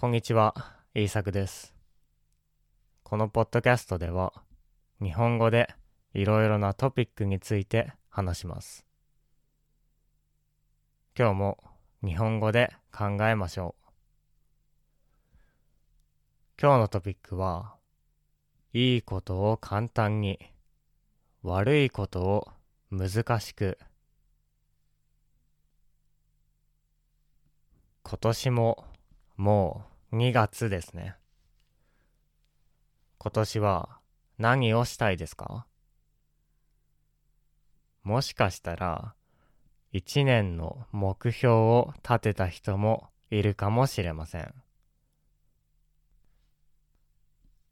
[0.00, 0.54] こんにちは、
[0.94, 1.74] イーサクです。
[3.02, 4.32] このポッドキャストでは、
[5.02, 5.74] 日本語で
[6.14, 8.86] いろいろなトピックについて話します。
[11.18, 11.58] 今日も
[12.04, 13.88] 日本語で考えましょう。
[16.62, 17.74] 今日のトピックは、
[18.72, 20.38] いいことを簡単に、
[21.42, 22.48] 悪いことを
[22.92, 23.76] 難しく、
[28.04, 28.84] 今年も
[29.38, 31.16] もう2月ですね。
[33.18, 33.98] 今年は
[34.38, 35.66] 何をしたいですか？
[38.04, 39.14] もしかしたら
[39.92, 44.54] 1年の目標を立てた人もいるかもしれません。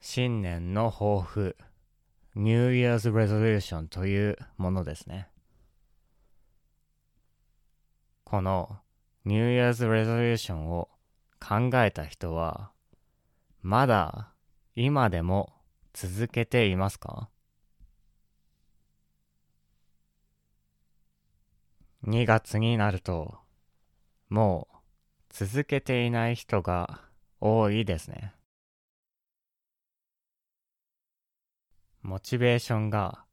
[0.00, 1.56] 新年の抱負
[2.36, 5.28] New Year's Resolution というものですね。
[8.22, 8.78] この
[9.24, 10.88] New Year's Resolution を
[11.40, 12.70] 考えた人は、
[13.62, 14.32] まだ
[14.76, 15.52] 今でも
[15.92, 17.28] 続けていますか
[22.04, 23.38] ?2 月になると、
[24.28, 24.76] もう
[25.30, 27.00] 続けていない人が
[27.40, 28.34] 多いですね。
[32.02, 33.24] モチベーションが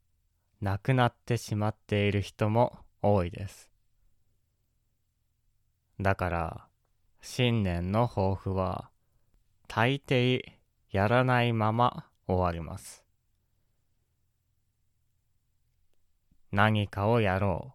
[0.60, 3.70] なくなってしまっている人も多いです。
[6.00, 6.67] だから、
[7.20, 8.90] 新年の抱負は、
[9.66, 10.40] 大抵
[10.90, 13.04] やらないまま終わります。
[16.50, 17.74] 何かをやろ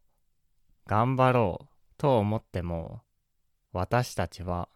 [0.86, 3.02] う、頑張ろうと思っても、
[3.72, 4.70] 私たちは、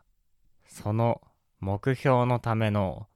[0.68, 1.22] その
[1.60, 3.08] 目標のための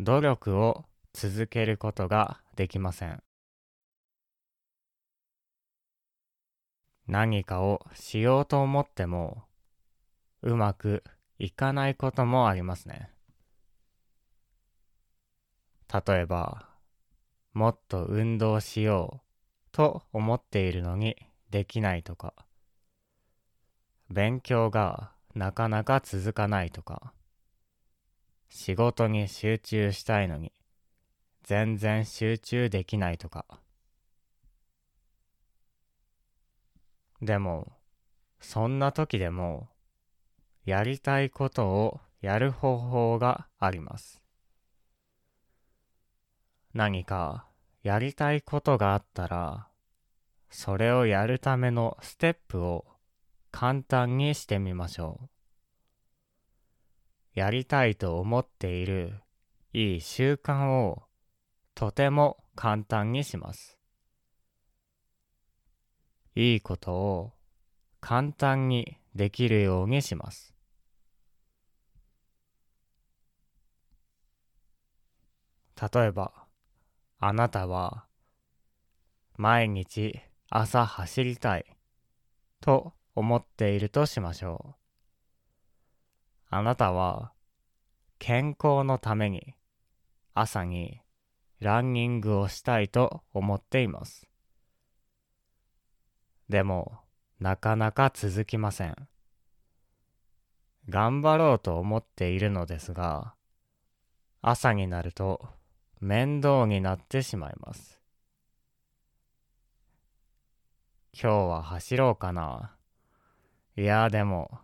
[0.00, 3.22] 努力を続けることができません。
[7.06, 9.44] 何かをしようと思っても、
[10.46, 11.02] うまく
[11.40, 13.10] いかないこともありますね。
[15.92, 16.68] 例えば、
[17.52, 19.26] もっと運動しよう
[19.72, 21.16] と思っているのに
[21.50, 22.32] できないとか、
[24.08, 27.12] 勉強がなかなか続かないとか、
[28.48, 30.52] 仕事に集中したいのに
[31.42, 33.46] 全然集中できないとか。
[37.20, 37.72] でも、
[38.38, 39.68] そんな時でも、
[40.66, 44.20] やりたいことをやる方法があります。
[46.74, 47.46] 何か
[47.84, 49.68] やりたいことがあったら、
[50.50, 52.84] それをやるためのステップを
[53.52, 55.28] 簡単にしてみましょう。
[57.34, 59.20] やりたいと思っている
[59.72, 61.04] いい習慣を
[61.76, 63.78] とても簡単にします。
[66.34, 67.32] いいことを
[68.00, 70.55] 簡単にできるようにします。
[75.80, 76.32] 例えば、
[77.18, 78.06] あなたは
[79.36, 81.66] 毎日朝走りたい
[82.60, 84.74] と思っているとしましょう。
[86.48, 87.32] あなたは
[88.18, 89.54] 健康のために
[90.34, 91.00] 朝に
[91.60, 94.26] ランニングをしたいと思っています。
[96.48, 97.00] でも、
[97.40, 98.96] なかなか続きません。
[100.88, 103.34] 頑張ろうと思っているのですが、
[104.42, 105.48] 朝になると
[106.00, 108.00] 面倒になってしまいます。
[111.12, 112.76] 今日は走ろうかな。
[113.76, 114.60] いやでも、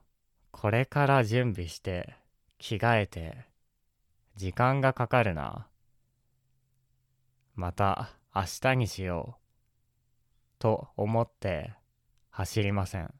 [0.50, 2.14] これから準備して、
[2.58, 3.46] 着替えて、
[4.36, 5.66] 時間がかかるな。
[7.54, 9.42] また明日にしよう。
[10.58, 11.72] と思って
[12.30, 13.12] 走りません。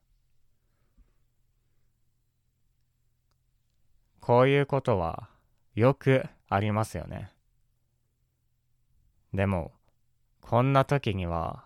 [4.21, 5.29] こういうことは
[5.75, 7.33] よくありますよね。
[9.33, 9.73] でも、
[10.41, 11.65] こんな時には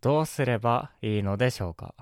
[0.00, 1.94] どうすればいいのでしょうか？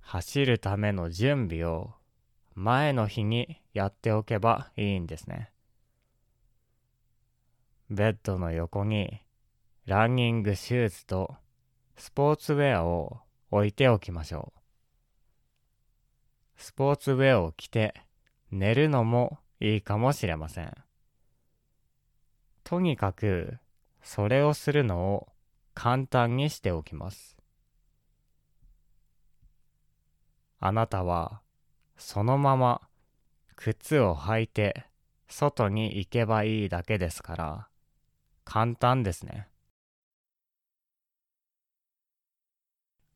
[0.00, 1.92] 走るための準備を
[2.54, 5.52] 前の日にやっておけばいいんですね。
[7.90, 9.22] ベッドの横に
[9.86, 11.36] ランニングシューズと
[11.96, 13.20] スポーツウェアを
[13.50, 14.60] 置いておきましょう。
[16.56, 17.94] スポーツウェアを着て
[18.50, 20.74] 寝るのもいいかもしれません。
[22.68, 23.56] とにかく
[24.02, 25.28] それをするのを
[25.72, 27.38] 簡単にしておきます。
[30.60, 31.40] あなたは
[31.96, 32.82] そのまま
[33.56, 34.84] 靴を履いて
[35.30, 37.68] 外に行けばいいだけですから
[38.44, 39.48] 簡単ですね。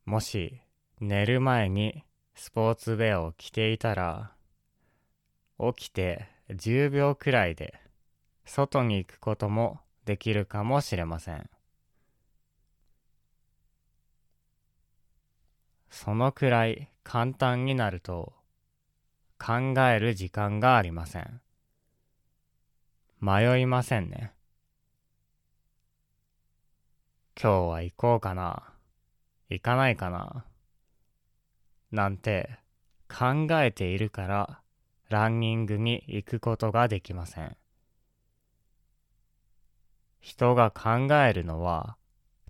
[0.07, 0.63] もし
[0.99, 2.05] 寝る前に
[2.35, 4.33] スポーツウェアを着ていたら、
[5.59, 7.82] 起きて10秒くらいで
[8.55, 11.49] 外に行くこともできるかもしれません。
[15.89, 18.35] そのくらい簡単になると
[19.39, 21.41] 考える時間がありません。
[23.23, 24.35] 迷いませんね。
[27.43, 28.65] 今日は行こうかな
[29.49, 30.45] 行かないかな
[31.91, 32.51] なんて
[33.09, 34.61] 考えているから
[35.09, 37.57] ランニングに行くことができません。
[40.23, 41.97] 人が考えるのは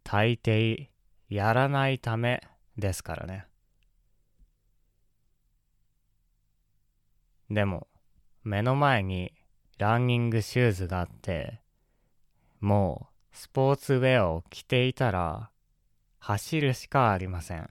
[0.05, 0.89] 大抵
[1.31, 2.43] やらないため
[2.77, 3.47] ですからね。
[7.51, 7.89] でも
[8.45, 9.33] 目の前に
[9.79, 11.61] ランニングシューズがあって
[12.61, 15.51] もうスポーツウェアを着ていたら
[16.19, 17.71] 走るしかありません。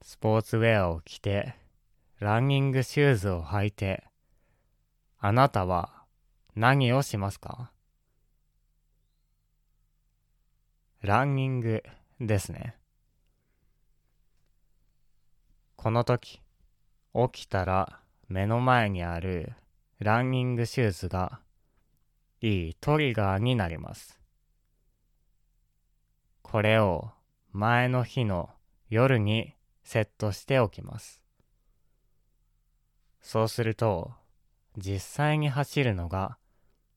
[0.00, 1.54] スポーツウェアを着て
[2.18, 4.04] ランニングシューズを履いて
[5.18, 6.01] あなたは
[6.54, 7.72] 何をしますか？
[11.00, 11.82] ランニング
[12.20, 12.76] ですね。
[15.76, 16.42] この時、
[17.14, 19.54] 起きたら目の前にある
[19.98, 21.40] ランニングシューズが
[22.42, 24.20] いいトリガーになります。
[26.42, 27.12] これを
[27.52, 28.50] 前の日の
[28.90, 31.22] 夜にセットしておきます。
[33.22, 34.12] そうすると
[34.76, 36.36] 実際に走るのが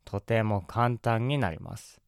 [0.06, 2.00] とても簡単になります。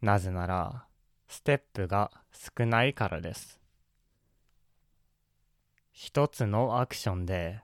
[0.00, 0.86] なぜなら、
[1.28, 3.60] ステップが少ないからです。
[5.92, 7.60] 一つのアクションで、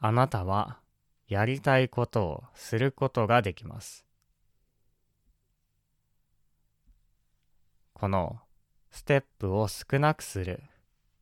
[0.00, 0.80] あなたは
[1.28, 4.04] やりたいことをすることができます。
[7.92, 8.40] この
[8.90, 10.62] ステップを少なくする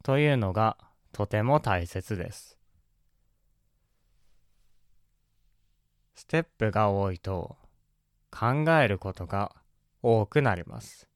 [0.03, 0.79] というのが
[1.13, 2.62] とても大切です。
[6.15, 7.57] ステップが多いと
[8.31, 9.53] 考えることが
[10.03, 11.09] 多くなります。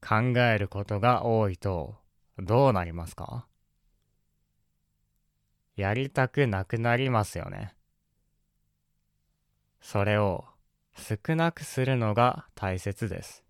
[0.00, 1.96] 考えることが多いと
[2.38, 3.46] どうなりますか？
[5.76, 7.74] やりたくなくなりますよね。
[9.80, 10.44] それを
[10.94, 13.44] 少なくするのが大切です。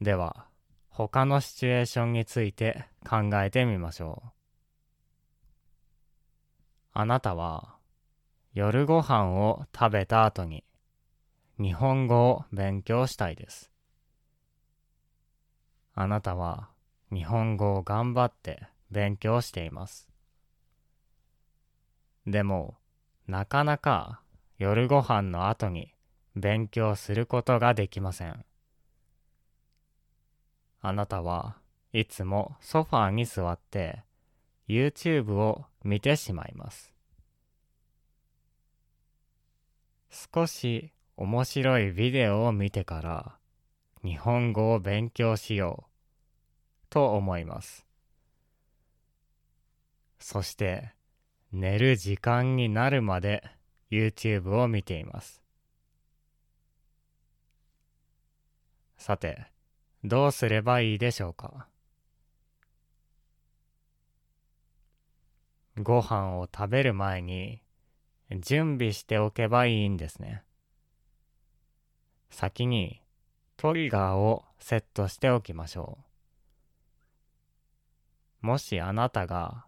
[0.00, 0.46] では、
[0.96, 4.30] 他のシチュエーションについて考えてみましょう。
[6.92, 7.74] あなたは
[8.52, 10.62] 夜ご飯を食べた後に
[11.58, 13.72] 日本語を勉強したいです。
[15.94, 16.70] あなたは
[17.12, 20.08] 日本語を頑張って勉強しています。
[22.24, 22.76] でも、
[23.26, 24.20] なかなか
[24.58, 25.92] 夜ご飯の後に
[26.36, 28.44] 勉強することができません。
[30.86, 31.56] あなたは
[31.94, 34.02] いつもソファーに座って
[34.68, 36.92] YouTube を見てしまいます。
[40.10, 43.38] 少し面白いビデオを見てから
[44.04, 47.86] 日本語を勉強しようと思います。
[50.18, 50.92] そして
[51.50, 53.42] 寝る時間になるまで
[53.90, 55.42] YouTube を見ています。
[58.98, 59.53] さて、
[60.04, 61.66] どうすればいいでしょうか？
[65.78, 67.62] ご飯を食べる前に
[68.30, 70.42] 準備しておけばいいんですね。
[72.30, 73.00] 先に
[73.56, 75.98] トリガーをセットしておきましょ
[78.42, 78.46] う。
[78.46, 79.64] もしあなたが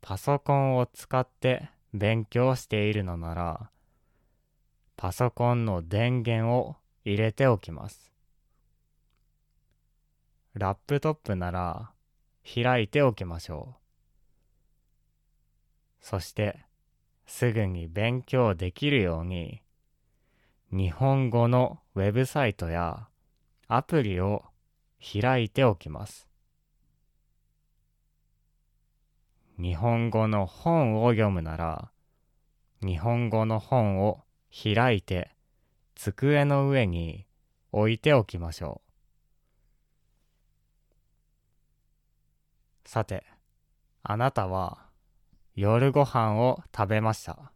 [0.00, 3.70] パソコンを使って勉強しているのなら、
[4.96, 8.12] パソコンの電源を入れておきます。
[10.58, 11.92] ラップトップなら
[12.44, 13.80] 開いておきましょう。
[16.00, 16.64] そして
[17.26, 19.62] すぐに勉強できるように
[20.72, 23.08] 日本語のウェブサイトや
[23.68, 24.44] アプリを
[25.00, 26.26] 開いておきます。
[29.60, 31.90] 日本語の本を読むなら
[32.82, 35.30] 日本語の本を開いて
[35.94, 37.26] 机の上に
[37.70, 38.87] 置いておきましょう。
[42.88, 43.22] さて、
[44.02, 44.86] あなたは
[45.54, 47.52] 夜ご飯を食べました。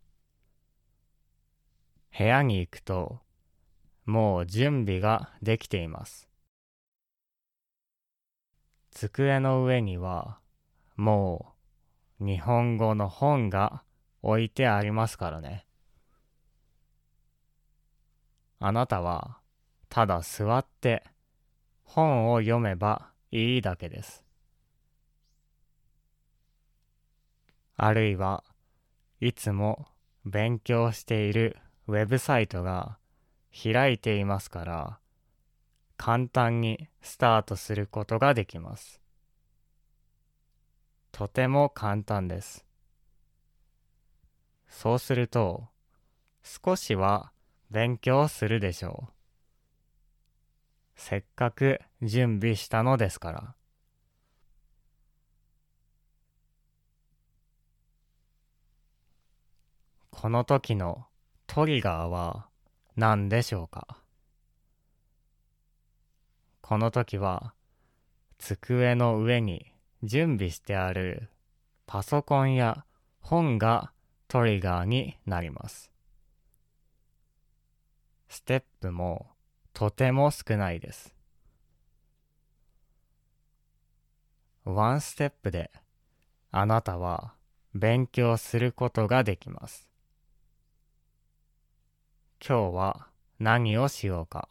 [2.19, 3.19] 部屋に行くと、
[4.05, 6.29] もう準備ができています。
[8.91, 10.39] 机の上には、
[10.97, 11.55] も
[12.21, 13.85] う日本語の本が
[14.21, 15.65] 置いてありますからね。
[18.59, 19.39] あなたは
[19.89, 21.03] ただ座って
[21.85, 24.23] 本を読めばいいだけです。
[27.85, 28.45] あるいは
[29.21, 29.89] いつも
[30.25, 31.57] 勉強している
[31.89, 32.97] ウェブサイトが
[33.53, 34.99] 開いていますから
[35.97, 39.01] 簡単にスタートすることができます。
[41.11, 42.65] とても簡単です。
[44.69, 45.65] そうすると
[46.45, 47.33] 少しは
[47.73, 49.13] 勉強するでしょう。
[50.95, 53.55] せっかく準備したのですから。
[60.23, 61.07] この時の
[61.49, 62.47] トリガーは
[62.95, 63.99] 何でしょうか？
[66.61, 67.55] この時は
[68.39, 69.73] 机の上に
[70.05, 71.29] 準備してある
[71.87, 72.85] パソコンや
[73.19, 73.91] 本が
[74.29, 75.91] トリガーになります。
[78.29, 79.27] ステップも
[79.75, 81.17] とても少ないです。
[84.65, 85.73] ワンステップで
[86.53, 87.35] あなたは
[87.75, 89.89] 勉強することができます。
[92.45, 93.07] 今日は
[93.39, 94.49] 何をしようか？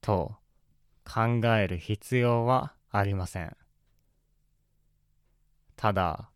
[0.00, 0.34] と
[1.04, 3.56] 考える必要はありません。
[5.76, 6.30] ただ、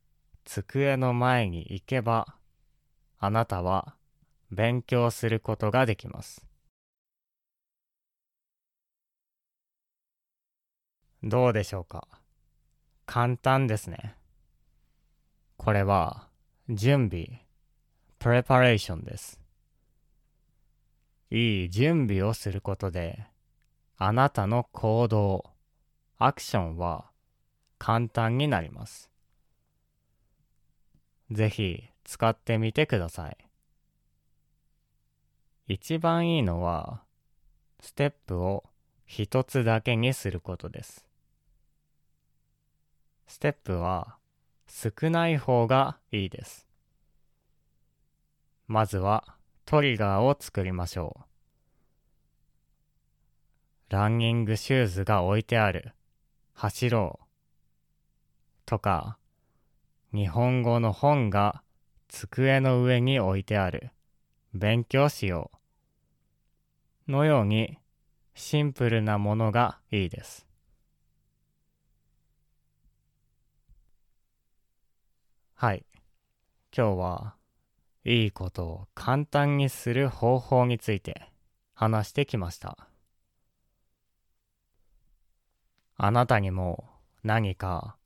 [0.44, 2.36] 机の前に行けば、
[3.18, 3.96] あなたは
[4.52, 6.46] 勉強することができます。
[11.24, 12.06] どうでしょうか？
[13.06, 14.14] 簡単ですね。
[15.56, 16.28] これは
[16.68, 17.44] 準備、
[18.20, 19.40] プレパレーションです。
[21.30, 23.26] いい準備をすることで、
[23.96, 25.44] あなたの行動、
[26.18, 27.10] アクションは
[27.78, 29.10] 簡単になります。
[31.30, 33.36] ぜひ使ってみてください。
[35.66, 37.02] 一番いいのは、
[37.80, 38.64] ステップを
[39.06, 41.06] 一つだけにすることです。
[43.26, 44.16] ステップは
[44.66, 46.66] 少ない方がいいです。
[48.66, 49.33] まずは
[49.66, 51.24] トリガーを作りましょう。
[53.88, 55.92] ランニングシューズが置いてある。
[56.52, 57.26] 走ろう。
[58.66, 59.18] とか、
[60.12, 61.62] 日本語の本が
[62.08, 63.90] 机の上に置いてある。
[64.52, 65.50] 勉強しよ
[67.08, 67.10] う。
[67.10, 67.78] のように
[68.34, 70.46] シンプルなものがいいです。
[75.54, 75.86] はい。
[76.76, 77.34] 今日は
[78.04, 81.30] いいことを簡単にする方法について
[81.74, 82.76] 話してきました。
[85.96, 86.84] あなたにも
[87.22, 87.96] 何か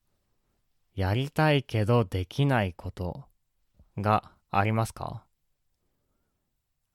[0.94, 3.24] やりたいけどできないこと
[3.96, 5.24] がありますか？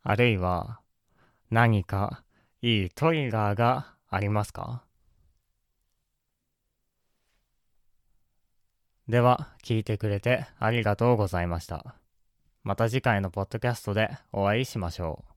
[0.04, 0.80] あるいは
[1.50, 2.24] 何か
[2.62, 4.84] いいトリガーがありますか？
[9.10, 11.96] では、聞いてくれてありがとうございました。
[12.64, 15.33] また次回のポッドキャストでお会いしましょう。